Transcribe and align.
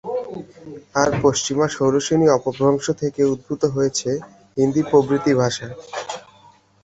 আর 0.95 1.09
পশ্চিমা 1.23 1.65
শৌরসেনী 1.69 2.27
অপভ্রংশ 2.29 2.85
থেকে 3.01 3.21
উদ্ভূত 3.25 3.61
হয়েছে 3.75 4.09
হিন্দি 4.57 4.81
প্রভৃতি 4.89 5.31
ভাষা। 5.41 5.67